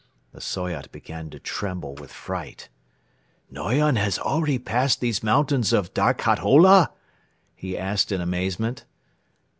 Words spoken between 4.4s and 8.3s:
passed these mountains of Darkhat Ola?" he asked in